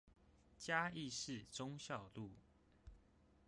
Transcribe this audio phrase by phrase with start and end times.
[0.57, 2.31] 嘉義市忠孝路